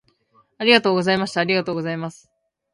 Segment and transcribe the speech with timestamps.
[0.57, 1.41] ありがとうございました。
[1.41, 2.27] ありがとうございます。